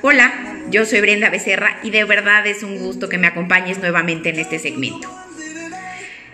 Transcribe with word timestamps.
Hola, 0.00 0.32
yo 0.70 0.86
soy 0.86 1.02
Brenda 1.02 1.28
Becerra 1.28 1.78
y 1.82 1.90
de 1.90 2.04
verdad 2.04 2.46
es 2.46 2.62
un 2.62 2.78
gusto 2.78 3.10
que 3.10 3.18
me 3.18 3.26
acompañes 3.26 3.78
nuevamente 3.80 4.30
en 4.30 4.38
este 4.38 4.58
segmento. 4.58 5.14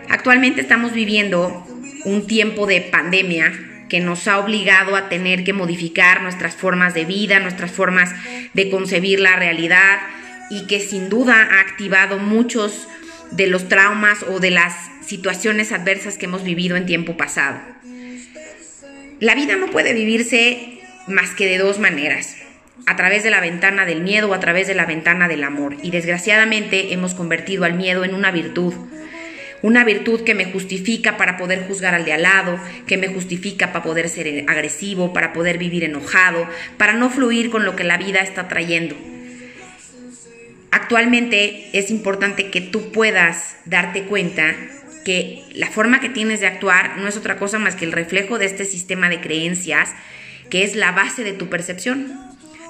Actualmente 0.08 0.60
estamos 0.60 0.92
viviendo 0.92 1.66
un 2.04 2.28
tiempo 2.28 2.66
de 2.66 2.80
pandemia 2.80 3.52
que 3.88 3.98
nos 3.98 4.28
ha 4.28 4.38
obligado 4.38 4.94
a 4.94 5.08
tener 5.08 5.42
que 5.42 5.52
modificar 5.52 6.22
nuestras 6.22 6.54
formas 6.54 6.94
de 6.94 7.04
vida, 7.06 7.40
nuestras 7.40 7.72
formas 7.72 8.10
de 8.52 8.70
concebir 8.70 9.18
la 9.18 9.34
realidad 9.34 9.98
y 10.48 10.68
que 10.68 10.78
sin 10.78 11.08
duda 11.08 11.42
ha 11.42 11.60
activado 11.60 12.18
muchos 12.18 12.86
de 13.32 13.48
los 13.48 13.68
traumas 13.68 14.22
o 14.22 14.38
de 14.38 14.52
las 14.52 14.74
situaciones 15.04 15.72
adversas 15.72 16.18
que 16.18 16.26
hemos 16.26 16.44
vivido 16.44 16.76
en 16.76 16.86
tiempo 16.86 17.16
pasado. 17.16 17.58
La 19.20 19.34
vida 19.36 19.56
no 19.56 19.68
puede 19.68 19.92
vivirse 19.92 20.80
más 21.06 21.30
que 21.30 21.46
de 21.46 21.58
dos 21.58 21.78
maneras, 21.78 22.36
a 22.86 22.96
través 22.96 23.22
de 23.22 23.30
la 23.30 23.40
ventana 23.40 23.86
del 23.86 24.00
miedo 24.00 24.28
o 24.28 24.34
a 24.34 24.40
través 24.40 24.66
de 24.66 24.74
la 24.74 24.86
ventana 24.86 25.28
del 25.28 25.44
amor. 25.44 25.76
Y 25.82 25.90
desgraciadamente 25.90 26.92
hemos 26.92 27.14
convertido 27.14 27.64
al 27.64 27.74
miedo 27.74 28.04
en 28.04 28.12
una 28.12 28.32
virtud, 28.32 28.74
una 29.62 29.84
virtud 29.84 30.24
que 30.24 30.34
me 30.34 30.46
justifica 30.46 31.16
para 31.16 31.36
poder 31.36 31.66
juzgar 31.66 31.94
al 31.94 32.04
de 32.04 32.12
al 32.12 32.22
lado, 32.22 32.58
que 32.86 32.98
me 32.98 33.08
justifica 33.08 33.72
para 33.72 33.84
poder 33.84 34.08
ser 34.08 34.44
agresivo, 34.48 35.12
para 35.12 35.32
poder 35.32 35.58
vivir 35.58 35.84
enojado, 35.84 36.48
para 36.76 36.94
no 36.94 37.08
fluir 37.08 37.50
con 37.50 37.64
lo 37.64 37.76
que 37.76 37.84
la 37.84 37.98
vida 37.98 38.18
está 38.18 38.48
trayendo. 38.48 38.96
Actualmente 40.72 41.70
es 41.72 41.90
importante 41.90 42.50
que 42.50 42.60
tú 42.60 42.90
puedas 42.90 43.56
darte 43.64 44.02
cuenta 44.02 44.56
que 45.04 45.44
la 45.52 45.70
forma 45.70 46.00
que 46.00 46.08
tienes 46.08 46.40
de 46.40 46.46
actuar 46.46 46.96
no 46.96 47.06
es 47.08 47.16
otra 47.16 47.36
cosa 47.36 47.58
más 47.58 47.76
que 47.76 47.84
el 47.84 47.92
reflejo 47.92 48.38
de 48.38 48.46
este 48.46 48.64
sistema 48.64 49.08
de 49.08 49.20
creencias 49.20 49.90
que 50.50 50.64
es 50.64 50.76
la 50.76 50.92
base 50.92 51.24
de 51.24 51.32
tu 51.32 51.48
percepción. 51.48 52.12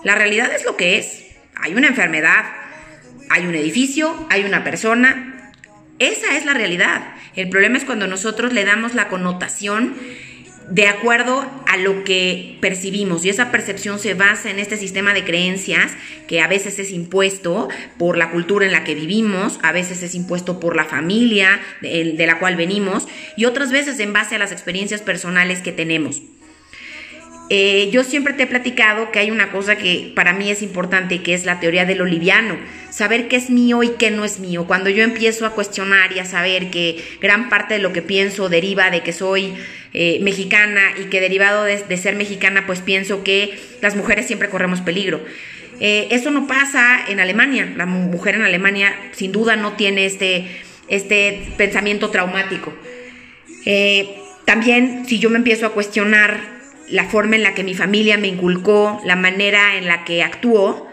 La 0.05 0.15
realidad 0.15 0.53
es 0.55 0.65
lo 0.65 0.77
que 0.77 0.99
es. 0.99 1.25
Hay 1.57 1.75
una 1.75 1.89
enfermedad, 1.89 2.45
hay 3.31 3.47
un 3.47 3.55
edificio, 3.55 4.27
hay 4.31 4.45
una 4.45 4.65
persona. 4.65 5.53
Esa 5.99 6.37
es 6.37 6.45
la 6.45 6.55
realidad. 6.55 7.15
El 7.37 7.49
problema 7.49 7.79
es 7.79 7.85
cuando 7.85 8.07
nosotros 8.07 8.53
le 8.53 8.65
damos 8.65 8.95
la 8.95 9.09
connotación 9.09 9.95
de 10.69 10.87
acuerdo 10.87 11.45
a 11.67 11.77
lo 11.77 12.05
que 12.05 12.57
percibimos 12.61 13.25
y 13.25 13.29
esa 13.29 13.51
percepción 13.51 13.99
se 13.99 14.15
basa 14.15 14.51
en 14.51 14.59
este 14.59 14.77
sistema 14.77 15.13
de 15.13 15.25
creencias 15.25 15.93
que 16.27 16.41
a 16.41 16.47
veces 16.47 16.79
es 16.79 16.91
impuesto 16.91 17.69
por 17.99 18.17
la 18.17 18.31
cultura 18.31 18.65
en 18.65 18.73
la 18.73 18.85
que 18.85 18.95
vivimos, 18.95 19.59
a 19.63 19.73
veces 19.73 20.03
es 20.03 20.15
impuesto 20.15 20.61
por 20.61 20.77
la 20.77 20.85
familia 20.85 21.61
de, 21.83 22.15
la 22.27 22.39
cual 22.39 22.57
venimos 22.57 23.07
y 23.37 23.45
otras 23.45 23.71
veces 23.71 24.01
en 24.01 24.13
base 24.13 24.37
a 24.37 24.39
las 24.39 24.53
experiencias 24.53 25.03
personales 25.03 25.61
que 25.61 25.73
tenemos. 25.73 26.23
Eh, 27.51 27.91
yo 27.93 28.05
siempre 28.05 28.33
te 28.33 28.45
he 28.45 28.47
platicado 28.47 29.13
que 29.13 29.19
hay 29.19 29.31
una 29.31 29.51
cosa 29.53 29.77
que 29.77 30.13
para 30.15 30.33
mí 30.33 30.51
es 30.51 30.63
importante, 30.63 31.23
que 31.23 31.35
es 31.35 31.45
la 31.45 31.61
teoría 31.61 31.85
de 31.85 31.95
lo 31.95 32.07
liviano, 32.07 32.57
saber 32.91 33.29
qué 33.29 33.37
es 33.37 33.51
mío 33.51 33.83
y 33.83 33.91
qué 33.99 34.11
no 34.11 34.25
es 34.25 34.41
mío. 34.41 34.67
Cuando 34.67 34.89
yo 34.89 35.05
empiezo 35.05 35.45
a 35.45 35.51
cuestionar 35.51 36.13
y 36.13 36.21
a 36.21 36.25
saber 36.25 36.71
que 36.71 37.05
gran 37.21 37.51
parte 37.51 37.75
de 37.75 37.81
lo 37.81 37.93
que 37.93 38.01
pienso 38.01 38.49
deriva 38.49 38.91
de 38.91 39.03
que 39.03 39.13
soy 39.13 39.55
eh, 39.93 40.21
mexicana 40.23 40.81
y 40.99 41.05
que 41.05 41.21
derivado 41.21 41.65
de, 41.65 41.97
ser 41.99 42.17
mexicana, 42.17 42.65
pues 42.67 42.81
pienso 42.81 43.23
que 43.23 43.59
las 43.83 43.95
mujeres 43.95 44.27
siempre 44.27 44.49
corremos 44.49 44.81
peligro. 44.81 45.23
Eh, 45.81 46.09
eso 46.13 46.31
no 46.31 46.47
pasa 46.47 47.05
en 47.09 47.21
Alemania. 47.21 47.71
La 47.77 47.85
mujer 47.85 48.37
en 48.37 48.43
Alemania 48.43 48.95
sin 49.13 49.33
duda 49.33 49.57
no 49.57 49.75
tiene 49.75 50.07
este, 50.07 50.47
este 50.89 51.53
pensamiento 51.59 52.09
traumático. 52.09 52.73
también 54.47 55.05
si 55.07 55.19
yo 55.19 55.29
me 55.29 55.37
empiezo 55.37 55.67
a 55.67 55.73
cuestionar 55.73 56.54
la 56.95 57.07
forma 57.07 57.35
en 57.35 57.43
la 57.43 57.55
que 57.55 57.65
mi 57.65 57.75
familia 57.75 58.19
me 58.19 58.29
inculcó, 58.29 59.01
la 59.05 59.17
manera 59.17 59.79
en 59.79 59.89
la 59.89 60.05
que 60.05 60.23
actuó, 60.23 60.87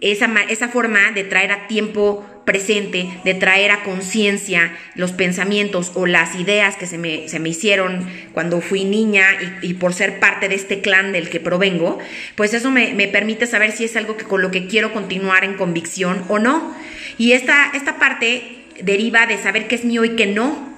esa, 0.00 0.26
esa 0.48 0.68
forma 0.68 1.12
de 1.12 1.22
traer 1.22 1.52
a 1.52 1.66
tiempo 1.66 2.24
presente, 2.46 3.10
de 3.26 3.34
traer 3.34 3.70
a 3.70 3.82
conciencia 3.82 4.74
los 4.94 5.12
pensamientos 5.12 5.92
o 5.96 6.06
las 6.06 6.34
ideas 6.34 6.76
que 6.76 6.86
se 6.86 6.96
me, 6.96 7.28
se 7.28 7.40
me 7.40 7.50
hicieron 7.50 8.08
cuando 8.32 8.62
fui 8.62 8.84
niña 8.84 9.26
y, 9.60 9.74
por 9.74 9.92
ser 9.92 10.18
parte 10.18 10.48
de 10.48 10.54
este 10.54 10.80
clan 10.80 11.12
del 11.12 11.28
que 11.28 11.40
provengo, 11.40 11.98
pues 12.36 12.54
eso 12.54 12.70
me, 12.70 12.94
me, 12.94 13.06
permite 13.06 13.46
saber 13.46 13.72
si 13.72 13.84
es 13.84 13.96
algo 13.96 14.16
que 14.16 14.24
con 14.24 14.40
lo 14.40 14.50
que 14.50 14.66
quiero 14.66 14.94
continuar 14.94 15.44
en 15.44 15.58
convicción 15.58 16.24
o 16.28 16.38
no. 16.38 16.74
Y 17.18 17.32
esta, 17.32 17.70
esta 17.74 17.98
parte 17.98 18.64
deriva 18.82 19.26
de 19.26 19.36
saber 19.36 19.68
qué 19.68 19.74
es 19.74 19.84
mío 19.84 20.06
y 20.06 20.16
qué 20.16 20.24
no, 20.24 20.73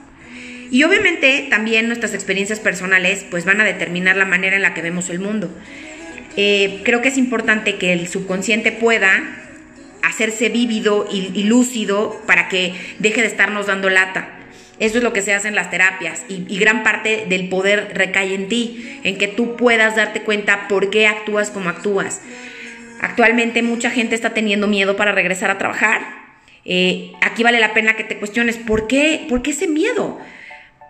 y 0.71 0.83
obviamente 0.83 1.47
también 1.51 1.87
nuestras 1.87 2.15
experiencias 2.15 2.61
personales 2.61 3.25
pues 3.31 3.45
van 3.45 3.61
a 3.61 3.65
determinar 3.65 4.17
la 4.17 4.25
manera 4.25 4.57
en 4.57 4.63
la 4.63 4.75
que 4.75 4.83
vemos 4.83 5.11
el 5.11 5.21
mundo. 5.21 5.51
Eh, 6.37 6.83
creo 6.85 7.01
que 7.01 7.09
es 7.09 7.17
importante 7.17 7.77
que 7.77 7.93
el 7.93 8.09
subconsciente 8.09 8.73
pueda 8.73 9.23
hacerse 10.03 10.49
vívido 10.49 11.09
y, 11.11 11.45
lúcido 11.45 12.21
para 12.27 12.49
que 12.49 12.75
deje 12.99 13.23
de 13.23 13.27
estarnos 13.27 13.67
dando 13.67 13.91
lata. 13.91 14.31
Eso 14.79 14.99
es 14.99 15.05
lo 15.05 15.15
que 15.15 15.23
se 15.23 15.33
hace 15.33 15.49
en 15.49 15.55
las 15.55 15.71
terapias 15.71 16.25
y, 16.29 16.59
gran 16.59 16.83
parte 16.83 17.27
del 17.29 17.49
poder 17.49 17.93
recae 17.95 18.35
en 18.35 18.49
ti, 18.49 19.01
en 19.03 19.17
que 19.17 19.29
tú 19.29 19.57
puedas 19.57 19.97
darte 19.97 20.23
cuenta 20.23 20.69
por 20.69 20.91
qué 20.91 21.07
actúas 21.07 21.51
como 21.51 21.71
actúas. 21.71 22.21
Actualmente 23.01 23.63
mucha 23.63 23.91
gente 23.91 24.15
está 24.15 24.31
teniendo 24.31 24.67
miedo 24.67 24.97
para 24.97 25.13
regresar 25.13 25.51
a 25.51 25.59
trabajar. 25.59 26.03
Eh, 26.65 27.13
aquí 27.23 27.43
vale 27.43 27.61
la 27.61 27.75
pena 27.75 27.97
que 27.97 28.05
te 28.05 28.19
cuestiones, 28.19 28.57
¿por 28.57 28.87
qué, 28.87 29.27
¿por 29.29 29.43
qué 29.43 29.53
ese 29.53 29.69
miedo? 29.69 30.21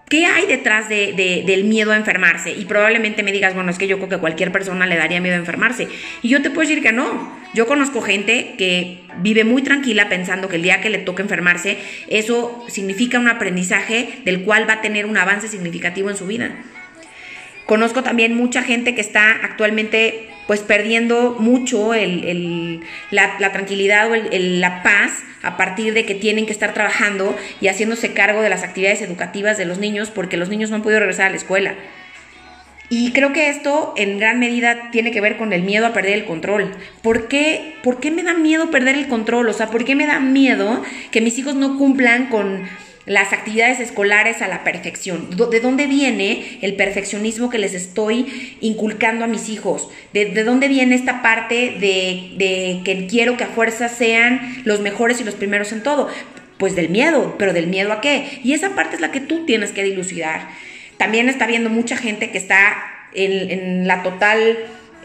¿Qué 0.08 0.24
hay 0.24 0.46
detrás 0.46 0.88
de, 0.88 1.42
del 1.44 1.64
miedo 1.64 1.90
a 1.90 1.96
enfermarse? 1.96 2.52
Y 2.52 2.64
probablemente 2.66 3.24
me 3.24 3.32
digas, 3.32 3.54
bueno, 3.54 3.70
es 3.72 3.78
que 3.78 3.88
yo 3.88 3.96
creo 3.96 4.08
que 4.08 4.18
cualquier 4.18 4.52
persona 4.52 4.86
le 4.86 4.96
daría 4.96 5.20
miedo 5.20 5.34
a 5.34 5.38
enfermarse. 5.38 5.88
Y 6.22 6.28
yo 6.28 6.42
te 6.42 6.50
puedo 6.50 6.68
decir 6.68 6.80
que 6.80 6.92
no. 6.92 7.36
Yo 7.54 7.66
conozco 7.66 8.00
gente 8.00 8.54
que 8.56 9.00
vive 9.18 9.42
muy 9.42 9.62
tranquila 9.62 10.08
pensando 10.08 10.48
que 10.48 10.56
el 10.56 10.62
día 10.62 10.80
que 10.80 10.90
le 10.90 10.98
toque 10.98 11.22
enfermarse, 11.22 11.78
eso 12.08 12.64
significa 12.68 13.18
un 13.18 13.26
aprendizaje 13.26 14.20
del 14.24 14.42
cual 14.42 14.68
va 14.68 14.74
a 14.74 14.80
tener 14.80 15.06
un 15.06 15.16
avance 15.16 15.48
significativo 15.48 16.08
en 16.08 16.16
su 16.16 16.26
vida. 16.28 16.54
Conozco 17.64 18.04
también 18.04 18.36
mucha 18.36 18.62
gente 18.62 18.94
que 18.94 19.00
está 19.00 19.32
actualmente 19.32 20.28
pues 20.46 20.60
perdiendo 20.60 21.36
mucho 21.38 21.94
el, 21.94 22.80
la, 23.10 23.52
tranquilidad 23.52 24.10
o 24.10 24.14
la 24.14 24.82
paz 24.82 25.22
a 25.42 25.56
partir 25.56 25.94
de 25.94 26.04
que 26.04 26.14
tienen 26.14 26.46
que 26.46 26.52
estar 26.52 26.74
trabajando 26.74 27.36
y 27.60 27.68
haciéndose 27.68 28.12
cargo 28.12 28.42
de 28.42 28.50
las 28.50 28.62
actividades 28.62 29.02
educativas 29.02 29.58
de 29.58 29.64
los 29.64 29.78
niños 29.78 30.10
porque 30.10 30.36
los 30.36 30.48
niños 30.48 30.70
no 30.70 30.76
han 30.76 30.82
podido 30.82 31.00
regresar 31.00 31.26
a 31.26 31.30
la 31.30 31.36
escuela. 31.36 31.74
Y 32.88 33.10
creo 33.10 33.32
que 33.32 33.48
esto 33.48 33.94
en 33.96 34.18
gran 34.18 34.38
medida 34.38 34.90
tiene 34.92 35.10
que 35.10 35.20
ver 35.20 35.36
con 35.36 35.52
el 35.52 35.62
miedo 35.62 35.86
a 35.86 35.92
perder 35.92 36.14
el 36.14 36.24
control. 36.24 36.72
¿Por 37.02 37.26
qué, 37.26 37.74
¿Por 37.82 37.98
qué 37.98 38.12
me 38.12 38.22
da 38.22 38.34
miedo 38.34 38.70
perder 38.70 38.94
el 38.94 39.08
control? 39.08 39.48
O 39.48 39.52
sea, 39.52 39.68
¿por 39.70 39.84
qué 39.84 39.96
me 39.96 40.06
da 40.06 40.20
miedo 40.20 40.84
que 41.10 41.20
mis 41.20 41.36
hijos 41.38 41.56
no 41.56 41.78
cumplan 41.78 42.26
con 42.26 42.62
las 43.06 43.32
actividades 43.32 43.78
escolares 43.78 44.42
a 44.42 44.48
la 44.48 44.64
perfección. 44.64 45.30
¿De 45.50 45.60
dónde 45.60 45.86
viene 45.86 46.58
el 46.60 46.74
perfeccionismo 46.74 47.48
que 47.48 47.58
les 47.58 47.72
estoy 47.72 48.56
inculcando 48.60 49.24
a 49.24 49.28
mis 49.28 49.48
hijos? 49.48 49.88
¿De, 50.12 50.44
dónde 50.44 50.66
viene 50.68 50.96
esta 50.96 51.22
parte 51.22 51.76
de, 51.78 52.82
que 52.84 53.06
quiero 53.06 53.36
que 53.36 53.44
a 53.44 53.48
fuerza 53.48 53.88
sean 53.88 54.62
los 54.64 54.80
mejores 54.80 55.20
y 55.20 55.24
los 55.24 55.34
primeros 55.34 55.72
en 55.72 55.84
todo? 55.84 56.08
Pues 56.58 56.74
del 56.74 56.88
miedo, 56.88 57.36
pero 57.38 57.52
del 57.52 57.68
miedo 57.68 57.92
a 57.92 58.00
qué? 58.00 58.40
Y 58.42 58.54
esa 58.54 58.74
parte 58.74 58.96
es 58.96 59.00
la 59.00 59.12
que 59.12 59.20
tú 59.20 59.46
tienes 59.46 59.70
que 59.70 59.84
dilucidar. 59.84 60.48
También 60.96 61.28
está 61.28 61.46
viendo 61.46 61.70
mucha 61.70 61.96
gente 61.96 62.30
que 62.30 62.38
está 62.38 62.74
en, 63.14 63.50
en 63.50 63.86
la 63.86 64.02
total 64.02 64.58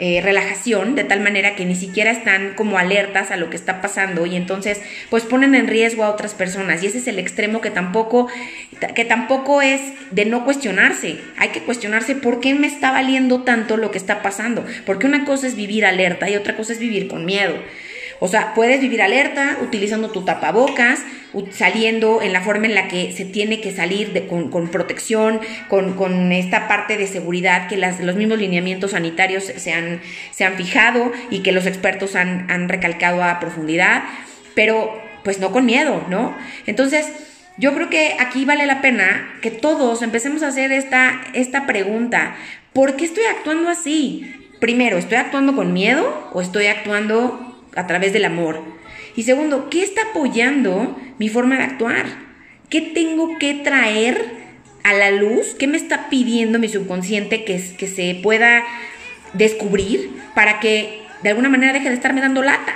eh, 0.03 0.19
relajación, 0.19 0.95
de 0.95 1.03
tal 1.03 1.19
manera 1.19 1.55
que 1.55 1.63
ni 1.63 1.75
siquiera 1.75 2.09
están 2.09 2.55
como 2.55 2.79
alertas 2.79 3.29
a 3.29 3.37
lo 3.37 3.51
que 3.51 3.55
está 3.55 3.81
pasando 3.81 4.25
y 4.25 4.35
entonces 4.35 4.81
pues 5.11 5.25
ponen 5.25 5.53
en 5.53 5.67
riesgo 5.67 6.03
a 6.03 6.09
otras 6.09 6.33
personas. 6.33 6.81
Y 6.81 6.87
ese 6.87 6.97
es 6.97 7.05
el 7.05 7.19
extremo 7.19 7.61
que 7.61 7.69
tampoco, 7.69 8.27
que 8.95 9.05
tampoco 9.05 9.61
es 9.61 9.79
de 10.09 10.25
no 10.25 10.43
cuestionarse, 10.43 11.19
hay 11.37 11.49
que 11.49 11.61
cuestionarse 11.61 12.15
por 12.15 12.39
qué 12.39 12.55
me 12.55 12.65
está 12.65 12.91
valiendo 12.91 13.43
tanto 13.43 13.77
lo 13.77 13.91
que 13.91 13.99
está 13.99 14.23
pasando, 14.23 14.65
porque 14.87 15.05
una 15.05 15.23
cosa 15.23 15.45
es 15.45 15.55
vivir 15.55 15.85
alerta 15.85 16.27
y 16.31 16.35
otra 16.35 16.55
cosa 16.55 16.73
es 16.73 16.79
vivir 16.79 17.07
con 17.07 17.23
miedo. 17.23 17.53
O 18.19 18.27
sea, 18.27 18.55
puedes 18.55 18.81
vivir 18.81 19.03
alerta 19.03 19.59
utilizando 19.61 20.09
tu 20.09 20.25
tapabocas, 20.25 21.01
saliendo 21.51 22.21
en 22.21 22.33
la 22.33 22.41
forma 22.41 22.65
en 22.65 22.75
la 22.75 22.87
que 22.87 23.11
se 23.11 23.25
tiene 23.25 23.61
que 23.61 23.71
salir 23.71 24.27
con, 24.27 24.69
protección, 24.69 25.39
con, 25.69 26.31
esta 26.31 26.67
parte 26.67 26.97
de 26.97 27.07
seguridad 27.07 27.67
que 27.67 27.77
las, 27.77 27.99
los 27.99 28.15
mismos 28.15 28.39
lineamientos 28.39 28.91
sanitarios 28.91 29.43
se 29.43 29.73
han, 29.73 30.01
se 30.31 30.45
han 30.45 30.55
fijado 30.55 31.11
y 31.29 31.39
que 31.39 31.51
los 31.51 31.65
expertos 31.65 32.15
han, 32.15 32.49
han 32.51 32.69
recalcado 32.69 33.23
a 33.23 33.39
profundidad, 33.39 34.03
pero 34.55 35.01
pues 35.23 35.39
no 35.39 35.51
con 35.51 35.65
miedo, 35.65 36.03
¿no? 36.09 36.35
Entonces, 36.65 37.07
yo 37.57 37.73
creo 37.73 37.89
que 37.89 38.15
aquí 38.19 38.45
vale 38.45 38.65
la 38.65 38.81
pena 38.81 39.35
que 39.41 39.51
todos 39.51 40.01
empecemos 40.01 40.43
a 40.43 40.47
hacer 40.47 40.71
esta, 40.71 41.21
esta 41.33 41.67
pregunta. 41.67 42.35
¿Por 42.73 42.95
qué 42.95 43.05
estoy 43.05 43.23
actuando 43.25 43.69
así? 43.69 44.49
Primero, 44.59 44.97
¿estoy 44.97 45.17
actuando 45.17 45.55
con 45.55 45.73
miedo 45.73 46.29
o 46.33 46.41
estoy 46.41 46.67
actuando 46.67 47.51
a 47.75 47.87
través 47.87 48.13
del 48.13 48.25
amor. 48.25 48.80
Y 49.15 49.23
segundo, 49.23 49.69
¿qué 49.69 49.83
está 49.83 50.01
apoyando 50.11 50.99
mi 51.17 51.29
forma 51.29 51.57
de 51.57 51.63
actuar? 51.63 52.05
¿Qué 52.69 52.81
tengo 52.81 53.37
que 53.37 53.55
traer 53.55 54.41
a 54.83 54.93
la 54.93 55.11
luz? 55.11 55.55
¿Qué 55.59 55.67
me 55.67 55.77
está 55.77 56.09
pidiendo 56.09 56.59
mi 56.59 56.69
subconsciente 56.69 57.43
que, 57.43 57.59
se 57.59 58.19
pueda 58.23 58.63
descubrir 59.33 60.11
para 60.33 60.59
que 60.59 61.01
de 61.23 61.29
alguna 61.29 61.49
manera 61.49 61.73
deje 61.73 61.89
de 61.89 61.95
estarme 61.95 62.21
dando 62.21 62.41
lata. 62.41 62.75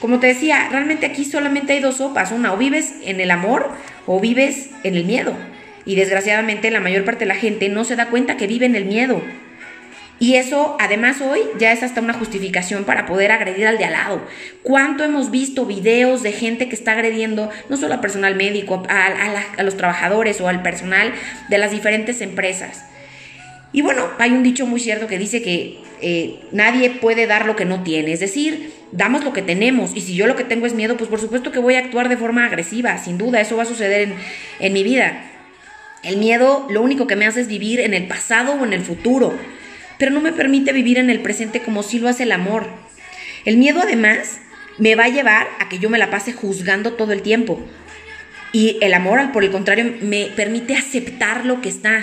Como 0.00 0.18
te 0.18 0.28
decía, 0.28 0.68
realmente 0.70 1.06
aquí 1.06 1.24
solamente 1.24 1.74
hay 1.74 1.80
dos 1.80 1.96
sopas, 1.96 2.32
una 2.32 2.52
o 2.52 2.56
vives 2.56 2.94
en 3.04 3.20
el 3.20 3.30
amor 3.30 3.70
o 4.06 4.20
vives 4.20 4.70
en 4.82 4.94
el 4.94 5.04
miedo. 5.04 5.36
Y 5.84 5.94
desgraciadamente 5.94 6.70
la 6.70 6.80
mayor 6.80 7.04
parte 7.04 7.20
de 7.20 7.26
la 7.26 7.34
gente 7.34 7.68
no 7.68 7.84
se 7.84 7.96
da 7.96 8.06
cuenta 8.06 8.36
que 8.36 8.46
vive 8.46 8.66
en 8.66 8.76
el 8.76 8.86
miedo. 8.86 9.22
Y 10.20 10.34
eso, 10.36 10.76
además, 10.78 11.22
hoy 11.22 11.40
ya 11.58 11.72
es 11.72 11.82
hasta 11.82 12.02
una 12.02 12.12
justificación 12.12 12.84
para 12.84 13.06
poder 13.06 13.32
agredir 13.32 13.66
al 13.66 13.78
de 13.78 13.86
al 13.86 13.92
lado. 13.92 14.20
¿Cuánto 14.62 15.02
hemos 15.02 15.30
visto 15.30 15.64
videos 15.64 16.22
de 16.22 16.32
gente 16.32 16.68
que 16.68 16.74
está 16.74 16.92
agrediendo 16.92 17.48
no 17.70 17.78
solo 17.78 17.94
al 17.94 18.00
personal 18.00 18.36
médico, 18.36 18.82
a, 18.90 19.62
los 19.62 19.78
trabajadores 19.78 20.38
o 20.42 20.48
al 20.48 20.60
personal 20.60 21.14
de 21.48 21.56
las 21.56 21.70
diferentes 21.70 22.20
empresas? 22.20 22.84
Y 23.72 23.80
bueno, 23.80 24.10
hay 24.18 24.32
un 24.32 24.42
dicho 24.42 24.66
muy 24.66 24.78
cierto 24.78 25.06
que 25.06 25.16
dice 25.16 25.40
que 25.40 25.78
eh, 26.02 26.38
nadie 26.52 26.90
puede 26.90 27.26
dar 27.26 27.46
lo 27.46 27.56
que 27.56 27.64
no 27.64 27.82
tiene. 27.82 28.12
Es 28.12 28.20
decir, 28.20 28.74
damos 28.92 29.24
lo 29.24 29.32
que 29.32 29.40
tenemos. 29.40 29.96
Y 29.96 30.02
si 30.02 30.14
yo 30.14 30.26
lo 30.26 30.36
que 30.36 30.44
tengo 30.44 30.66
es 30.66 30.74
miedo, 30.74 30.98
pues 30.98 31.08
por 31.08 31.18
supuesto 31.18 31.50
que 31.50 31.60
voy 31.60 31.76
a 31.76 31.78
actuar 31.78 32.10
de 32.10 32.18
forma 32.18 32.44
agresiva. 32.44 32.98
Sin 32.98 33.16
duda, 33.16 33.40
eso 33.40 33.56
va 33.56 33.62
a 33.62 33.66
suceder 33.66 34.12
en 34.58 34.72
mi 34.74 34.82
vida. 34.82 35.24
El 36.02 36.18
miedo 36.18 36.66
lo 36.68 36.82
único 36.82 37.06
que 37.06 37.16
me 37.16 37.26
hace 37.26 37.40
es 37.40 37.48
vivir 37.48 37.80
en 37.80 37.94
el 37.94 38.06
pasado 38.06 38.52
o 38.52 38.66
en 38.66 38.74
el 38.74 38.82
futuro 38.82 39.34
pero 40.00 40.10
no 40.12 40.22
me 40.22 40.32
permite 40.32 40.72
vivir 40.72 40.96
en 40.96 41.10
el 41.10 41.20
presente 41.20 41.60
como 41.60 41.82
si 41.82 41.98
lo 41.98 42.08
hace 42.08 42.22
el 42.22 42.32
amor. 42.32 42.66
El 43.44 43.58
miedo 43.58 43.82
además 43.82 44.40
me 44.78 44.94
va 44.94 45.04
a 45.04 45.08
llevar 45.10 45.46
a 45.60 45.68
que 45.68 45.78
yo 45.78 45.90
me 45.90 45.98
la 45.98 46.10
pase 46.10 46.32
juzgando 46.32 46.94
todo 46.94 47.12
el 47.12 47.20
tiempo. 47.20 47.60
Y 48.50 48.78
el 48.80 48.94
amor, 48.94 49.30
por 49.30 49.44
el 49.44 49.50
contrario, 49.50 49.92
me 50.00 50.28
permite 50.34 50.74
aceptar 50.74 51.44
lo 51.44 51.60
que 51.60 51.68
está. 51.68 52.02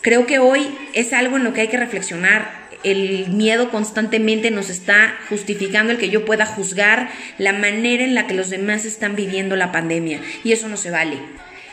Creo 0.00 0.26
que 0.26 0.40
hoy 0.40 0.66
es 0.92 1.12
algo 1.12 1.36
en 1.36 1.44
lo 1.44 1.52
que 1.52 1.60
hay 1.60 1.68
que 1.68 1.76
reflexionar. 1.76 2.66
El 2.82 3.28
miedo 3.28 3.70
constantemente 3.70 4.50
nos 4.50 4.68
está 4.68 5.16
justificando 5.28 5.92
el 5.92 5.98
que 5.98 6.10
yo 6.10 6.24
pueda 6.24 6.46
juzgar 6.46 7.10
la 7.38 7.52
manera 7.52 8.02
en 8.02 8.16
la 8.16 8.26
que 8.26 8.34
los 8.34 8.50
demás 8.50 8.84
están 8.84 9.14
viviendo 9.14 9.54
la 9.54 9.70
pandemia. 9.70 10.20
Y 10.42 10.50
eso 10.50 10.68
no 10.68 10.76
se 10.76 10.90
vale. 10.90 11.18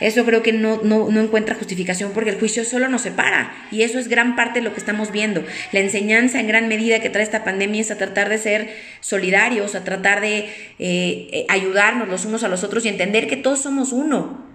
Eso 0.03 0.25
creo 0.25 0.43
que 0.43 0.51
no, 0.51 0.81
no, 0.83 1.21
encuentra 1.21 1.55
justificación 1.55 2.11
porque 2.11 2.31
el 2.31 2.37
juicio 2.37 2.65
solo 2.65 2.89
nos 2.89 3.03
separa 3.03 3.55
y 3.71 3.83
eso 3.83 3.99
es 3.99 4.09
gran 4.09 4.35
parte 4.35 4.59
de 4.59 4.65
lo 4.65 4.73
que 4.73 4.79
estamos 4.81 5.13
viendo. 5.13 5.45
La 5.71 5.79
enseñanza 5.79 6.41
en 6.41 6.47
gran 6.49 6.67
medida 6.67 6.99
que 6.99 7.09
trae 7.09 7.23
esta 7.23 7.45
pandemia 7.45 7.79
es 7.79 7.89
a 7.89 7.97
tratar 7.97 8.27
de 8.27 8.37
ser 8.37 8.69
solidarios, 8.99 9.75
a 9.75 9.85
tratar 9.85 10.19
de 10.19 10.39
eh, 10.39 10.49
eh, 10.79 11.45
ayudarnos 11.47 12.09
los 12.09 12.25
unos 12.25 12.43
a 12.43 12.49
los 12.49 12.65
otros 12.65 12.83
y 12.83 12.89
entender 12.89 13.27
que 13.27 13.37
todos 13.37 13.61
somos 13.61 13.93
uno. 13.93 14.45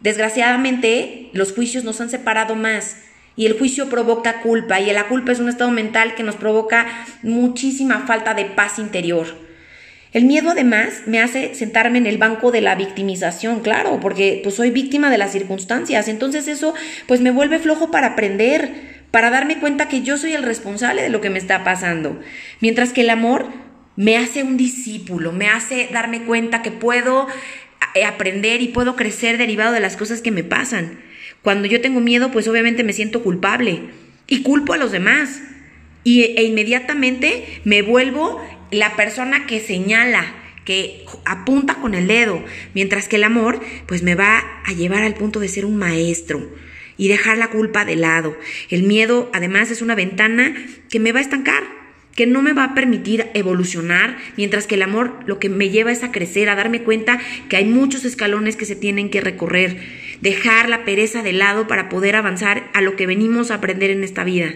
Desgraciadamente, 0.00 1.28
los 1.32 1.52
juicios 1.52 1.82
nos 1.82 2.00
han 2.00 2.08
separado 2.08 2.54
más. 2.54 2.98
Y 3.34 3.46
el 3.46 3.58
juicio 3.58 3.88
provoca 3.88 4.42
culpa 4.42 4.78
y 4.78 4.92
la 4.92 5.08
culpa 5.08 5.32
es 5.32 5.40
un 5.40 5.48
estado 5.48 5.72
mental 5.72 6.14
que 6.14 6.22
nos 6.22 6.36
provoca 6.36 6.86
muchísima 7.24 8.06
falta 8.06 8.34
de 8.34 8.44
paz 8.44 8.78
interior. 8.78 9.43
El 10.14 10.26
miedo 10.26 10.50
además 10.50 11.02
me 11.06 11.20
hace 11.20 11.56
sentarme 11.56 11.98
en 11.98 12.06
el 12.06 12.18
banco 12.18 12.52
de 12.52 12.60
la 12.60 12.76
victimización, 12.76 13.60
claro, 13.60 13.98
porque 14.00 14.40
pues 14.44 14.54
soy 14.54 14.70
víctima 14.70 15.10
de 15.10 15.18
las 15.18 15.32
circunstancias, 15.32 16.06
entonces 16.06 16.46
eso 16.46 16.72
pues 17.08 17.20
me 17.20 17.32
vuelve 17.32 17.58
flojo 17.58 17.90
para 17.90 18.06
aprender, 18.06 19.06
para 19.10 19.30
darme 19.30 19.58
cuenta 19.58 19.88
que 19.88 20.02
yo 20.02 20.16
soy 20.16 20.32
el 20.32 20.44
responsable 20.44 21.02
de 21.02 21.08
lo 21.08 21.20
que 21.20 21.30
me 21.30 21.40
está 21.40 21.64
pasando. 21.64 22.20
Mientras 22.60 22.92
que 22.92 23.00
el 23.00 23.10
amor 23.10 23.48
me 23.96 24.16
hace 24.16 24.44
un 24.44 24.56
discípulo, 24.56 25.32
me 25.32 25.48
hace 25.48 25.88
darme 25.92 26.22
cuenta 26.22 26.62
que 26.62 26.70
puedo 26.70 27.26
eh, 27.96 28.04
aprender 28.04 28.62
y 28.62 28.68
puedo 28.68 28.94
crecer 28.94 29.36
derivado 29.36 29.72
de 29.72 29.80
las 29.80 29.96
cosas 29.96 30.22
que 30.22 30.30
me 30.30 30.44
pasan. 30.44 31.00
Cuando 31.42 31.66
yo 31.66 31.80
tengo 31.80 32.00
miedo, 32.00 32.30
pues 32.30 32.46
obviamente 32.46 32.84
me 32.84 32.92
siento 32.92 33.24
culpable 33.24 33.80
y 34.28 34.42
culpo 34.42 34.74
a 34.74 34.76
los 34.76 34.92
demás. 34.92 35.42
Y, 36.04 36.22
e 36.22 36.44
inmediatamente 36.44 37.60
me 37.64 37.82
vuelvo 37.82 38.40
la 38.74 38.96
persona 38.96 39.46
que 39.46 39.60
señala, 39.60 40.34
que 40.64 41.04
apunta 41.24 41.76
con 41.76 41.94
el 41.94 42.06
dedo, 42.06 42.42
mientras 42.74 43.08
que 43.08 43.16
el 43.16 43.24
amor 43.24 43.60
pues 43.86 44.02
me 44.02 44.14
va 44.14 44.42
a 44.64 44.72
llevar 44.72 45.02
al 45.02 45.14
punto 45.14 45.40
de 45.40 45.48
ser 45.48 45.64
un 45.64 45.76
maestro 45.76 46.48
y 46.96 47.08
dejar 47.08 47.38
la 47.38 47.50
culpa 47.50 47.84
de 47.84 47.96
lado. 47.96 48.36
El 48.70 48.84
miedo 48.84 49.30
además 49.32 49.70
es 49.70 49.82
una 49.82 49.94
ventana 49.94 50.54
que 50.88 51.00
me 51.00 51.12
va 51.12 51.18
a 51.18 51.22
estancar, 51.22 51.64
que 52.14 52.26
no 52.26 52.42
me 52.42 52.52
va 52.52 52.64
a 52.64 52.74
permitir 52.74 53.26
evolucionar, 53.34 54.16
mientras 54.36 54.66
que 54.66 54.76
el 54.76 54.82
amor 54.82 55.18
lo 55.26 55.38
que 55.38 55.48
me 55.48 55.70
lleva 55.70 55.90
es 55.90 56.04
a 56.04 56.12
crecer, 56.12 56.48
a 56.48 56.54
darme 56.54 56.82
cuenta 56.82 57.18
que 57.48 57.56
hay 57.56 57.64
muchos 57.64 58.04
escalones 58.04 58.56
que 58.56 58.64
se 58.64 58.76
tienen 58.76 59.10
que 59.10 59.20
recorrer, 59.20 59.78
dejar 60.20 60.68
la 60.68 60.84
pereza 60.84 61.22
de 61.22 61.32
lado 61.32 61.66
para 61.66 61.88
poder 61.88 62.16
avanzar 62.16 62.70
a 62.72 62.80
lo 62.80 62.94
que 62.94 63.06
venimos 63.06 63.50
a 63.50 63.56
aprender 63.56 63.90
en 63.90 64.04
esta 64.04 64.22
vida. 64.22 64.54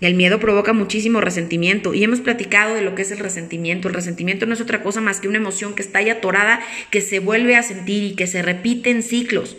El 0.00 0.14
miedo 0.14 0.40
provoca 0.40 0.72
muchísimo 0.72 1.20
resentimiento 1.20 1.92
y 1.92 2.02
hemos 2.02 2.20
platicado 2.20 2.74
de 2.74 2.80
lo 2.80 2.94
que 2.94 3.02
es 3.02 3.10
el 3.10 3.18
resentimiento. 3.18 3.88
El 3.88 3.94
resentimiento 3.94 4.46
no 4.46 4.54
es 4.54 4.60
otra 4.60 4.82
cosa 4.82 5.02
más 5.02 5.20
que 5.20 5.28
una 5.28 5.36
emoción 5.36 5.74
que 5.74 5.82
está 5.82 5.98
ahí 5.98 6.08
atorada, 6.08 6.60
que 6.90 7.02
se 7.02 7.18
vuelve 7.18 7.56
a 7.56 7.62
sentir 7.62 8.02
y 8.04 8.14
que 8.14 8.26
se 8.26 8.40
repite 8.40 8.90
en 8.90 9.02
ciclos. 9.02 9.58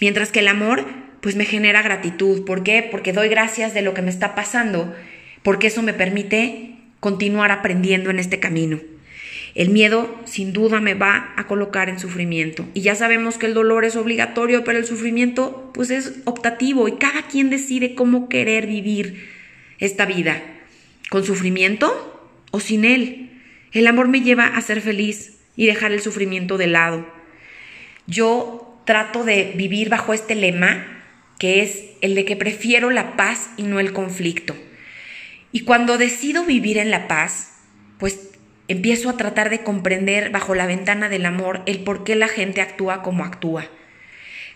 Mientras 0.00 0.30
que 0.30 0.38
el 0.38 0.48
amor, 0.48 0.84
pues 1.20 1.34
me 1.34 1.44
genera 1.44 1.82
gratitud. 1.82 2.44
¿Por 2.44 2.62
qué? 2.62 2.86
Porque 2.88 3.12
doy 3.12 3.28
gracias 3.28 3.74
de 3.74 3.82
lo 3.82 3.92
que 3.92 4.02
me 4.02 4.10
está 4.10 4.36
pasando, 4.36 4.94
porque 5.42 5.66
eso 5.66 5.82
me 5.82 5.94
permite 5.94 6.76
continuar 7.00 7.50
aprendiendo 7.50 8.10
en 8.10 8.20
este 8.20 8.38
camino. 8.38 8.78
El 9.54 9.70
miedo 9.70 10.18
sin 10.24 10.52
duda 10.52 10.80
me 10.80 10.94
va 10.94 11.34
a 11.36 11.46
colocar 11.46 11.88
en 11.88 11.98
sufrimiento. 11.98 12.64
Y 12.72 12.82
ya 12.82 12.94
sabemos 12.94 13.36
que 13.36 13.46
el 13.46 13.54
dolor 13.54 13.84
es 13.84 13.96
obligatorio, 13.96 14.62
pero 14.62 14.78
el 14.78 14.86
sufrimiento 14.86 15.70
pues 15.74 15.90
es 15.90 16.20
optativo 16.24 16.86
y 16.86 16.92
cada 16.92 17.22
quien 17.22 17.50
decide 17.50 17.94
cómo 17.94 18.28
querer 18.28 18.66
vivir 18.66 19.41
esta 19.84 20.06
vida? 20.06 20.42
¿Con 21.10 21.24
sufrimiento 21.24 22.30
o 22.50 22.60
sin 22.60 22.84
él? 22.84 23.40
El 23.72 23.86
amor 23.86 24.08
me 24.08 24.20
lleva 24.20 24.46
a 24.46 24.60
ser 24.60 24.80
feliz 24.80 25.38
y 25.56 25.66
dejar 25.66 25.92
el 25.92 26.00
sufrimiento 26.00 26.56
de 26.56 26.66
lado. 26.68 27.06
Yo 28.06 28.80
trato 28.86 29.24
de 29.24 29.52
vivir 29.56 29.88
bajo 29.88 30.14
este 30.14 30.34
lema 30.34 30.86
que 31.38 31.62
es 31.62 31.84
el 32.02 32.14
de 32.14 32.24
que 32.24 32.36
prefiero 32.36 32.90
la 32.90 33.16
paz 33.16 33.50
y 33.56 33.64
no 33.64 33.80
el 33.80 33.92
conflicto. 33.92 34.54
Y 35.50 35.62
cuando 35.62 35.98
decido 35.98 36.44
vivir 36.44 36.78
en 36.78 36.90
la 36.90 37.08
paz, 37.08 37.54
pues 37.98 38.30
empiezo 38.68 39.10
a 39.10 39.16
tratar 39.16 39.50
de 39.50 39.64
comprender 39.64 40.30
bajo 40.30 40.54
la 40.54 40.66
ventana 40.66 41.08
del 41.08 41.26
amor 41.26 41.62
el 41.66 41.80
por 41.80 42.04
qué 42.04 42.14
la 42.14 42.28
gente 42.28 42.60
actúa 42.60 43.02
como 43.02 43.24
actúa. 43.24 43.66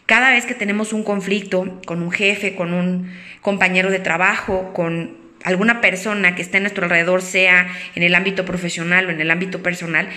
Cada 0.07 0.31
vez 0.31 0.47
que 0.47 0.55
tenemos 0.55 0.93
un 0.93 1.03
conflicto 1.03 1.81
con 1.85 2.03
un 2.03 2.13
jefe, 2.13 2.55
con 2.55 2.73
un 2.73 3.11
compañero 3.43 3.91
de 3.91 3.99
trabajo, 3.99 4.73
con 4.73 5.26
alguna 5.47 5.81
persona 5.81 6.35
que 6.35 6.43
esté 6.43 6.57
en 6.57 6.65
nuestro 6.65 6.85
alrededor, 6.85 7.23
sea 7.23 7.69
en 7.95 8.03
el 8.03 8.17
ámbito 8.17 8.45
profesional 8.45 9.07
o 9.07 9.11
en 9.11 9.21
el 9.21 9.31
ámbito 9.31 9.63
personal, 9.63 10.09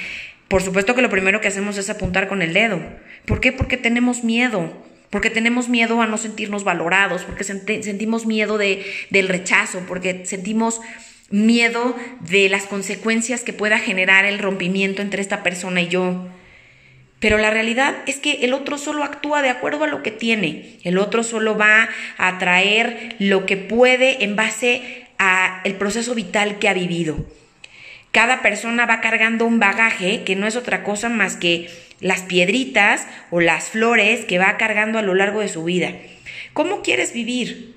por 0.47 0.63
supuesto 0.63 0.95
que 0.95 1.03
lo 1.03 1.11
primero 1.11 1.39
que 1.39 1.47
hacemos 1.47 1.77
es 1.77 1.91
apuntar 1.91 2.27
con 2.27 2.41
el 2.41 2.51
dedo. 2.51 2.81
¿Por 3.25 3.39
qué? 3.39 3.51
Porque 3.51 3.77
tenemos 3.77 4.23
miedo. 4.23 4.75
Porque 5.11 5.29
tenemos 5.29 5.69
miedo 5.69 6.01
a 6.01 6.07
no 6.07 6.17
sentirnos 6.17 6.63
valorados, 6.63 7.23
porque 7.23 7.43
sentimos 7.43 8.25
miedo 8.25 8.57
de, 8.57 8.83
del 9.11 9.27
rechazo, 9.27 9.83
porque 9.87 10.25
sentimos 10.25 10.81
miedo 11.29 11.95
de 12.21 12.49
las 12.49 12.65
consecuencias 12.65 13.43
que 13.43 13.53
pueda 13.53 13.77
generar 13.77 14.25
el 14.25 14.39
rompimiento 14.39 15.03
entre 15.03 15.21
esta 15.21 15.43
persona 15.43 15.81
y 15.81 15.89
yo. 15.89 16.27
Pero 17.19 17.37
la 17.37 17.51
realidad 17.51 17.97
es 18.07 18.17
que 18.17 18.45
el 18.45 18.53
otro 18.53 18.79
solo 18.79 19.03
actúa 19.03 19.43
de 19.43 19.49
acuerdo 19.49 19.83
a 19.83 19.87
lo 19.87 20.01
que 20.01 20.11
tiene. 20.11 20.79
El 20.83 20.97
otro 20.97 21.23
solo 21.23 21.57
va 21.57 21.89
a 22.17 22.37
traer 22.39 23.15
lo 23.19 23.45
que 23.45 23.57
puede 23.57 24.23
en 24.23 24.35
base 24.35 25.08
a 25.19 25.61
el 25.65 25.75
proceso 25.75 26.15
vital 26.15 26.57
que 26.57 26.69
ha 26.69 26.73
vivido. 26.73 27.17
Cada 28.11 28.41
persona 28.41 28.87
va 28.87 29.01
cargando 29.01 29.45
un 29.45 29.59
bagaje 29.59 30.23
que 30.23 30.35
no 30.35 30.47
es 30.47 30.55
otra 30.55 30.83
cosa 30.83 31.09
más 31.09 31.35
que 31.35 31.69
las 31.99 32.21
piedritas 32.21 33.05
o 33.29 33.39
las 33.39 33.69
flores 33.69 34.25
que 34.25 34.39
va 34.39 34.57
cargando 34.57 34.97
a 34.97 35.03
lo 35.03 35.13
largo 35.13 35.41
de 35.41 35.49
su 35.49 35.63
vida. 35.63 35.93
¿Cómo 36.53 36.81
quieres 36.81 37.13
vivir? 37.13 37.75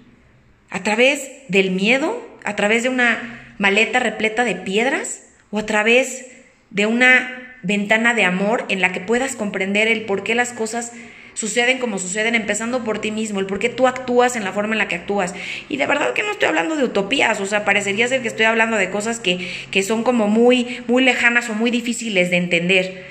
¿A 0.70 0.82
través 0.82 1.30
del 1.48 1.72
miedo? 1.72 2.26
¿A 2.44 2.56
través 2.56 2.82
de 2.82 2.88
una 2.88 3.54
maleta 3.58 3.98
repleta 3.98 4.44
de 4.44 4.54
piedras? 4.54 5.24
¿O 5.50 5.58
a 5.58 5.66
través 5.66 6.26
de 6.70 6.86
una 6.86 7.56
ventana 7.62 8.14
de 8.14 8.24
amor 8.24 8.64
en 8.68 8.80
la 8.80 8.92
que 8.92 9.00
puedas 9.00 9.36
comprender 9.36 9.88
el 9.88 10.06
por 10.06 10.24
qué 10.24 10.34
las 10.34 10.52
cosas 10.52 10.92
suceden 11.34 11.78
como 11.78 11.98
suceden, 11.98 12.34
empezando 12.34 12.84
por 12.84 13.00
ti 13.00 13.10
mismo, 13.10 13.40
el 13.40 13.46
por 13.46 13.58
qué 13.58 13.68
tú 13.68 13.86
actúas 13.86 14.36
en 14.36 14.44
la 14.44 14.52
forma 14.52 14.74
en 14.74 14.78
la 14.78 14.88
que 14.88 14.96
actúas. 14.96 15.34
Y 15.68 15.76
de 15.76 15.86
verdad 15.86 16.12
que 16.12 16.22
no 16.22 16.32
estoy 16.32 16.48
hablando 16.48 16.76
de 16.76 16.84
utopías, 16.84 17.40
o 17.40 17.46
sea, 17.46 17.64
parecería 17.64 18.08
ser 18.08 18.22
que 18.22 18.28
estoy 18.28 18.46
hablando 18.46 18.76
de 18.76 18.90
cosas 18.90 19.20
que, 19.20 19.48
que 19.70 19.82
son 19.82 20.02
como 20.02 20.28
muy, 20.28 20.82
muy 20.88 21.02
lejanas 21.02 21.48
o 21.50 21.54
muy 21.54 21.70
difíciles 21.70 22.30
de 22.30 22.36
entender. 22.36 23.04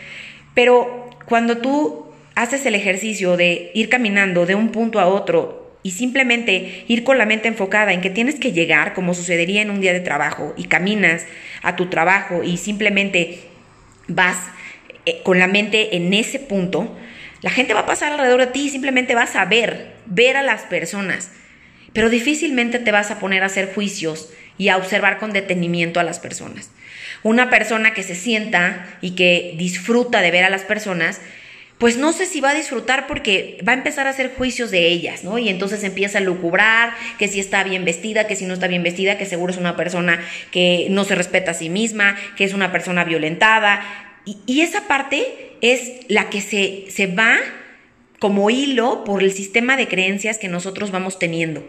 Pero 0.54 1.10
cuando 1.26 1.58
tú 1.58 2.06
haces 2.36 2.66
el 2.66 2.76
ejercicio 2.76 3.38
de 3.38 3.72
ir 3.74 3.90
caminando 3.90 4.46
de 4.46 4.56
un 4.56 4.70
punto 4.70 5.00
a 5.00 5.08
otro 5.08 5.78
y 5.84 5.92
simplemente 5.92 6.86
ir 6.88 7.04
con 7.04 7.18
la 7.18 7.26
mente 7.26 7.48
enfocada 7.48 7.94
en 7.94 8.02
que 8.02 8.10
tienes 8.10 8.36
que 8.36 8.52
llegar, 8.52 8.94
como 8.94 9.14
sucedería 9.14 9.62
en 9.62 9.72
un 9.72 9.82
día 9.82 9.94
de 9.94 10.00
trabajo, 10.00 10.54
y 10.58 10.66
caminas 10.66 11.26
a 11.64 11.76
tu 11.76 11.88
trabajo 11.88 12.44
y 12.44 12.58
simplemente 12.58 13.40
vas 14.08 14.38
eh, 15.06 15.22
con 15.24 15.40
la 15.40 15.48
mente 15.48 15.96
en 15.96 16.14
ese 16.14 16.40
punto, 16.40 16.96
la 17.42 17.50
gente 17.50 17.74
va 17.74 17.82
a 17.82 17.86
pasar 17.86 18.14
alrededor 18.14 18.40
de 18.40 18.48
ti 18.48 18.68
y 18.68 18.70
simplemente 18.70 19.16
vas 19.16 19.36
a 19.36 19.46
ver, 19.46 19.94
ver 20.06 20.38
a 20.38 20.44
las 20.44 20.64
personas. 20.64 21.32
pero 21.94 22.10
difícilmente 22.10 22.80
te 22.80 22.92
vas 22.92 23.12
a 23.12 23.20
poner 23.20 23.44
a 23.44 23.48
hacer 23.48 23.74
juicios 23.74 24.30
y 24.58 24.70
a 24.70 24.78
observar 24.78 25.18
con 25.18 25.34
detenimiento 25.34 26.00
a 26.00 26.06
las 26.06 26.20
personas. 26.20 26.72
Una 27.22 27.50
persona 27.50 27.94
que 27.94 28.02
se 28.02 28.16
sienta 28.16 28.88
y 29.02 29.12
que 29.16 29.56
disfruta 29.58 30.22
de 30.22 30.32
ver 30.32 30.46
a 30.46 30.50
las 30.50 30.62
personas, 30.62 31.20
pues 31.82 31.98
no 31.98 32.14
sé 32.14 32.28
si 32.28 32.42
va 32.42 32.52
a 32.52 32.54
disfrutar 32.54 33.08
porque 33.08 33.58
va 33.68 33.72
a 33.72 33.76
empezar 33.76 34.06
a 34.06 34.12
hacer 34.12 34.36
juicios 34.38 34.70
de 34.70 34.88
ellas, 34.88 35.24
¿no? 35.24 35.40
Y 35.40 35.50
entonces 35.50 35.84
empieza 35.84 36.20
a 36.20 36.22
lucubrar 36.22 36.94
que 37.18 37.28
si 37.28 37.40
está 37.40 37.64
bien 37.64 37.86
vestida, 37.86 38.28
que 38.28 38.36
si 38.36 38.46
no 38.46 38.54
está 38.54 38.68
bien 38.68 38.84
vestida, 38.84 39.18
que 39.18 39.26
seguro 39.26 39.52
es 39.52 39.58
una 39.58 39.76
persona 39.76 40.24
que 40.52 40.86
no 40.92 41.04
se 41.06 41.16
respeta 41.16 41.52
a 41.52 41.56
sí 41.56 41.70
misma, 41.70 42.16
que 42.38 42.44
es 42.44 42.54
una 42.54 42.72
persona 42.72 43.04
violentada. 43.04 43.82
Y, 44.26 44.62
esa 44.62 44.88
parte 44.88 45.51
es 45.62 45.92
la 46.08 46.30
que 46.30 46.42
se, 46.42 46.86
se 46.90 47.08
va 47.08 47.38
como 48.20 48.50
hilo 48.50 49.04
por 49.04 49.24
el 49.24 49.32
sistema 49.32 49.78
de 49.78 49.88
creencias 49.88 50.38
que 50.38 50.48
nosotros 50.48 50.92
vamos 50.92 51.18
teniendo 51.20 51.64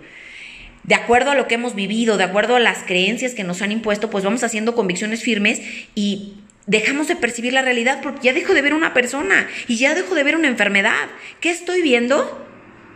de 0.85 0.95
acuerdo 0.95 1.31
a 1.31 1.35
lo 1.35 1.47
que 1.47 1.55
hemos 1.55 1.75
vivido, 1.75 2.17
de 2.17 2.25
acuerdo 2.25 2.57
a 2.57 2.61
las 2.61 2.79
creencias 2.79 3.35
que 3.35 3.45
nos 3.45 3.63
han 3.63 3.73
impuesto, 3.73 4.11
pues 4.11 4.25
vamos 4.25 4.43
haciendo 4.43 4.75
convicciones 4.75 5.23
firmes 5.23 5.61
y 5.95 6.35
dejamos 6.67 7.09
de 7.09 7.17
percibir 7.17 7.53
la 7.53 7.63
realidad 7.63 8.01
porque 8.03 8.21
ya 8.23 8.33
dejo 8.33 8.55
de 8.55 8.63
ver 8.63 8.75
una 8.75 8.95
persona 8.95 9.49
y 9.69 9.77
ya 9.77 9.95
dejo 9.95 10.15
de 10.15 10.25
ver 10.25 10.37
una 10.37 10.49
enfermedad. 10.49 11.09
¿Qué 11.41 11.51
estoy 11.51 11.83
viendo? 11.83 12.47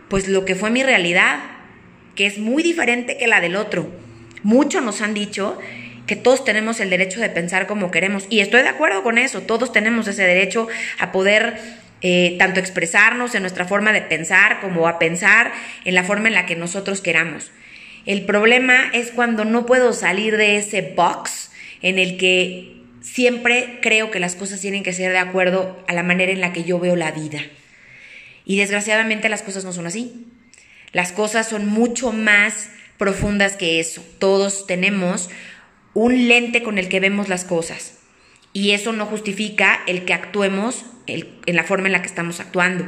Pues 0.09 0.27
lo 0.27 0.45
que 0.45 0.55
fue 0.55 0.69
mi 0.69 0.83
realidad, 0.83 1.39
que 2.15 2.25
es 2.25 2.39
muy 2.39 2.61
diferente 2.61 3.17
que 3.17 3.27
la 3.27 3.41
del 3.41 3.55
otro. 3.55 3.89
Muchos 4.43 4.83
nos 4.83 5.01
han 5.01 5.13
dicho 5.13 5.57
que 6.07 6.15
todos 6.15 6.43
tenemos 6.43 6.79
el 6.79 6.89
derecho 6.89 7.19
de 7.19 7.29
pensar 7.29 7.67
como 7.67 7.91
queremos 7.91 8.25
y 8.29 8.39
estoy 8.39 8.63
de 8.63 8.69
acuerdo 8.69 9.03
con 9.03 9.17
eso, 9.17 9.41
todos 9.41 9.71
tenemos 9.71 10.07
ese 10.07 10.23
derecho 10.23 10.67
a 10.97 11.11
poder 11.11 11.59
eh, 12.01 12.35
tanto 12.39 12.59
expresarnos 12.59 13.35
en 13.35 13.41
nuestra 13.41 13.65
forma 13.65 13.91
de 13.91 14.01
pensar 14.01 14.61
como 14.61 14.87
a 14.87 14.99
pensar 14.99 15.51
en 15.83 15.95
la 15.95 16.03
forma 16.03 16.27
en 16.27 16.33
la 16.35 16.45
que 16.45 16.55
nosotros 16.55 17.01
queramos. 17.01 17.51
El 18.05 18.25
problema 18.25 18.89
es 18.93 19.11
cuando 19.11 19.45
no 19.45 19.65
puedo 19.65 19.93
salir 19.93 20.37
de 20.37 20.57
ese 20.57 20.81
box 20.81 21.51
en 21.81 21.99
el 21.99 22.17
que 22.17 22.77
siempre 23.01 23.79
creo 23.81 24.11
que 24.11 24.19
las 24.19 24.35
cosas 24.35 24.61
tienen 24.61 24.83
que 24.83 24.93
ser 24.93 25.11
de 25.11 25.17
acuerdo 25.17 25.83
a 25.87 25.93
la 25.93 26.03
manera 26.03 26.31
en 26.31 26.39
la 26.39 26.53
que 26.53 26.63
yo 26.63 26.79
veo 26.79 26.95
la 26.95 27.11
vida. 27.11 27.41
Y 28.45 28.57
desgraciadamente 28.57 29.27
las 29.27 29.41
cosas 29.41 29.65
no 29.65 29.73
son 29.73 29.87
así. 29.87 30.25
Las 30.93 31.11
cosas 31.11 31.49
son 31.49 31.67
mucho 31.67 32.13
más 32.13 32.69
profundas 32.97 33.57
que 33.57 33.79
eso. 33.79 34.05
Todos 34.19 34.67
tenemos 34.67 35.29
un 35.97 36.27
lente 36.27 36.61
con 36.61 36.77
el 36.77 36.89
que 36.89 36.99
vemos 36.99 37.27
las 37.27 37.43
cosas. 37.43 37.97
Y 38.53 38.69
eso 38.69 38.93
no 38.93 39.07
justifica 39.07 39.81
el 39.87 40.05
que 40.05 40.13
actuemos 40.13 40.85
en 41.07 41.55
la 41.55 41.63
forma 41.63 41.87
en 41.87 41.93
la 41.93 42.03
que 42.03 42.07
estamos 42.07 42.39
actuando. 42.39 42.85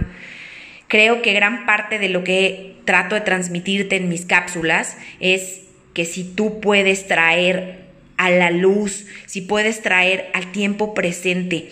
Creo 0.88 1.24
que 1.24 1.34
gran 1.34 1.66
parte 1.66 1.98
de 1.98 2.10
lo 2.10 2.24
que 2.24 2.76
trato 2.86 3.16
de 3.16 3.22
transmitirte 3.22 3.96
en 3.96 4.10
mis 4.10 4.28
cápsulas 4.28 4.96
es 5.20 5.62
que 5.96 6.06
si 6.06 6.24
tú 6.24 6.60
puedes 6.62 7.08
traer 7.08 7.80
a 8.18 8.30
la 8.30 8.52
luz, 8.52 9.08
si 9.26 9.42
puedes 9.42 9.82
traer 9.82 10.30
al 10.36 10.52
tiempo 10.52 10.94
presente 10.94 11.72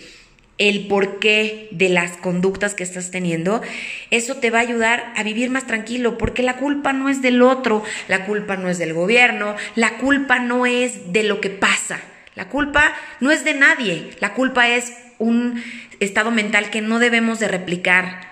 el 0.58 0.88
porqué 0.88 1.68
de 1.70 1.88
las 1.88 2.16
conductas 2.16 2.74
que 2.74 2.82
estás 2.82 3.10
teniendo, 3.10 3.62
eso 4.10 4.36
te 4.36 4.50
va 4.50 4.58
a 4.58 4.62
ayudar 4.62 5.12
a 5.16 5.22
vivir 5.22 5.50
más 5.50 5.66
tranquilo, 5.66 6.18
porque 6.18 6.42
la 6.42 6.56
culpa 6.56 6.92
no 6.92 7.08
es 7.08 7.22
del 7.22 7.42
otro, 7.42 7.84
la 8.08 8.26
culpa 8.26 8.56
no 8.56 8.68
es 8.68 8.78
del 8.78 8.92
gobierno, 8.92 9.54
la 9.76 9.98
culpa 9.98 10.40
no 10.40 10.66
es 10.66 11.12
de 11.12 11.22
lo 11.22 11.40
que 11.40 11.50
pasa, 11.50 12.00
la 12.34 12.48
culpa 12.48 12.94
no 13.20 13.30
es 13.30 13.44
de 13.44 13.54
nadie, 13.54 14.10
la 14.20 14.34
culpa 14.34 14.68
es 14.68 14.92
un 15.18 15.62
estado 16.00 16.30
mental 16.30 16.70
que 16.70 16.80
no 16.80 16.98
debemos 16.98 17.38
de 17.38 17.48
replicar. 17.48 18.28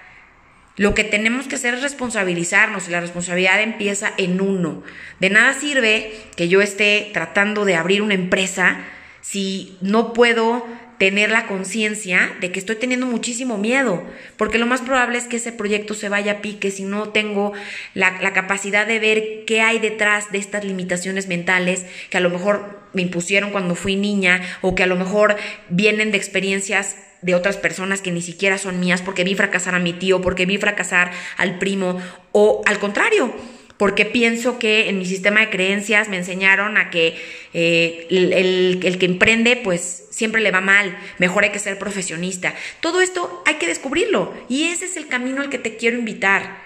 Lo 0.76 0.94
que 0.94 1.04
tenemos 1.04 1.46
que 1.46 1.54
hacer 1.54 1.74
es 1.74 1.82
responsabilizarnos 1.82 2.86
y 2.86 2.90
la 2.90 3.00
responsabilidad 3.00 3.62
empieza 3.62 4.12
en 4.18 4.40
uno. 4.42 4.82
De 5.20 5.30
nada 5.30 5.54
sirve 5.54 6.12
que 6.36 6.48
yo 6.48 6.60
esté 6.60 7.10
tratando 7.14 7.64
de 7.64 7.76
abrir 7.76 8.02
una 8.02 8.14
empresa 8.14 8.84
si 9.22 9.78
no 9.80 10.12
puedo 10.12 10.66
tener 10.98 11.30
la 11.30 11.46
conciencia 11.46 12.34
de 12.40 12.50
que 12.50 12.58
estoy 12.58 12.76
teniendo 12.76 13.06
muchísimo 13.06 13.58
miedo, 13.58 14.02
porque 14.36 14.58
lo 14.58 14.66
más 14.66 14.80
probable 14.80 15.18
es 15.18 15.24
que 15.24 15.36
ese 15.36 15.52
proyecto 15.52 15.94
se 15.94 16.08
vaya 16.08 16.32
a 16.32 16.40
pique 16.40 16.70
si 16.70 16.84
no 16.84 17.10
tengo 17.10 17.52
la, 17.94 18.20
la, 18.22 18.32
capacidad 18.32 18.86
de 18.86 18.98
ver 18.98 19.44
qué 19.46 19.60
hay 19.60 19.78
detrás 19.78 20.32
de 20.32 20.38
estas 20.38 20.64
limitaciones 20.64 21.28
mentales 21.28 21.86
que 22.10 22.16
a 22.16 22.20
lo 22.20 22.30
mejor 22.30 22.80
me 22.92 23.02
impusieron 23.02 23.50
cuando 23.50 23.74
fui 23.74 23.96
niña 23.96 24.40
o 24.62 24.74
que 24.74 24.82
a 24.82 24.86
lo 24.86 24.96
mejor 24.96 25.36
vienen 25.68 26.12
de 26.12 26.18
experiencias 26.18 26.96
de 27.22 27.34
otras 27.34 27.56
personas 27.56 28.00
que 28.00 28.12
ni 28.12 28.22
siquiera 28.22 28.58
son 28.58 28.80
mías 28.80 29.02
porque 29.02 29.24
vi 29.24 29.34
fracasar 29.34 29.74
a 29.74 29.78
mi 29.78 29.92
tío, 29.92 30.20
porque 30.20 30.46
vi 30.46 30.58
fracasar 30.58 31.10
al 31.36 31.58
primo 31.58 32.00
o 32.32 32.62
al 32.66 32.78
contrario, 32.78 33.34
porque 33.76 34.04
pienso 34.04 34.58
que 34.58 34.88
en 34.88 34.98
mi 34.98 35.06
sistema 35.06 35.40
de 35.40 35.50
creencias 35.50 36.08
me 36.08 36.16
enseñaron 36.16 36.76
a 36.76 36.90
que 36.90 37.20
eh, 37.52 38.06
el, 38.10 38.82
el, 38.82 38.98
que 38.98 39.06
emprende 39.06 39.56
pues 39.56 40.04
siempre 40.10 40.40
le 40.40 40.50
va 40.50 40.60
mal, 40.60 40.96
mejor 41.18 41.44
hay 41.44 41.50
que 41.50 41.58
ser 41.58 41.78
profesionista. 41.78 42.54
Todo 42.80 43.00
esto 43.00 43.42
hay 43.46 43.56
que 43.56 43.66
descubrirlo 43.66 44.32
y 44.48 44.68
ese 44.68 44.86
es 44.86 44.96
el 44.96 45.08
camino 45.08 45.42
al 45.42 45.50
que 45.50 45.58
te 45.58 45.76
quiero 45.76 45.98
invitar, 45.98 46.58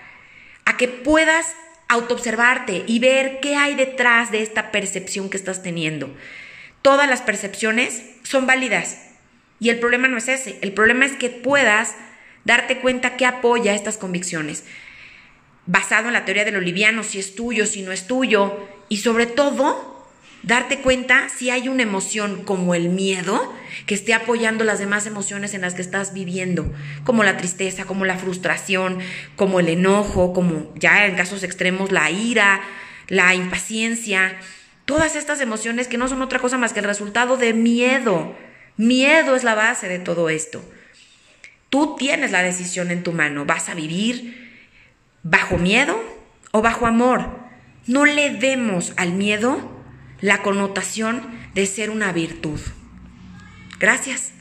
a 0.65 0.77
que 0.77 0.89
puedas 0.89 1.55
autoobservarte 1.89 2.85
y 2.87 3.01
ver 3.01 3.41
qué 3.41 3.57
hay 3.57 3.75
detrás 3.75 4.31
de 4.31 4.43
esta 4.43 4.71
percepción 4.71 5.29
que 5.29 5.37
estás 5.37 5.63
teniendo. 5.63 6.15
Todas 6.83 7.09
las 7.09 7.23
percepciones 7.23 8.05
son 8.23 8.47
válidas, 8.47 9.11
y 9.61 9.69
el 9.69 9.79
problema 9.79 10.09
no 10.09 10.17
es 10.17 10.29
ese, 10.29 10.59
el 10.63 10.73
problema 10.73 11.05
es 11.05 11.13
que 11.13 11.29
puedas 11.29 11.95
darte 12.45 12.79
cuenta 12.79 13.17
que 13.17 13.27
apoya 13.27 13.75
estas 13.75 13.99
convicciones, 13.99 14.65
basado 15.67 16.09
en 16.09 16.15
la 16.15 16.25
teoría 16.25 16.45
del 16.45 16.57
oliviano, 16.57 17.03
si 17.03 17.19
es 17.19 17.35
tuyo, 17.35 17.67
si 17.67 17.83
no 17.83 17.93
es 17.93 18.07
tuyo, 18.07 18.57
y 18.89 18.99
sobre 18.99 19.27
todo, 19.27 20.07
darte 20.43 20.81
cuenta 20.81 21.29
si 21.29 21.51
hay 21.51 21.69
una 21.69 21.83
emoción 21.83 22.45
como 22.45 22.75
el 22.75 22.89
miedo 22.89 23.55
que 23.87 23.95
esté 23.95 24.15
apoyando 24.15 24.65
las 24.65 24.79
demás 24.79 25.07
emociones 25.07 25.55
en 25.55 25.61
las 25.61 25.75
que 25.75 25.83
estás 25.83 26.13
viviendo, 26.13 26.73
como 27.05 27.23
la 27.23 27.37
tristeza, 27.37 27.85
como 27.85 28.05
la 28.05 28.17
frustración, 28.17 28.99
como 29.37 29.61
el 29.61 29.69
enojo, 29.69 30.33
como 30.33 30.73
ya 30.77 31.07
en 31.07 31.17
casos 31.17 31.43
extremos 31.43 31.93
la 31.93 32.11
ira, 32.11 32.61
la 33.09 33.35
impaciencia, 33.35 34.37
todas 34.85 35.15
estas 35.15 35.41
emociones 35.41 35.89
que 35.89 35.99
no 35.99 36.09
son 36.09 36.23
otra 36.23 36.39
cosa 36.39 36.59
más 36.59 36.73
que 36.73 36.81
el 36.81 36.87
resultado 36.87 37.37
de 37.37 37.53
miedo 37.53 38.35
Miedo 38.81 39.37
es 39.37 39.45
la 39.45 39.55
base 39.55 39.89
de 39.89 39.99
todo 39.99 40.31
esto. 40.31 40.65
Tú 41.69 41.97
tienes 41.99 42.31
la 42.31 42.43
decisión 42.43 42.91
en 42.91 43.03
tu 43.03 43.13
mano. 43.13 43.45
¿Vas 43.45 43.69
a 43.69 43.75
vivir 43.75 44.50
bajo 45.23 45.59
miedo 45.59 46.01
o 46.53 46.63
bajo 46.63 46.87
amor? 46.87 47.39
No 47.87 48.05
le 48.05 48.31
demos 48.31 48.93
al 48.97 49.13
miedo 49.13 49.59
la 50.21 50.43
connotación 50.43 51.23
de 51.55 51.67
ser 51.67 51.91
una 51.91 52.13
virtud. 52.13 52.61
Gracias. 53.79 54.33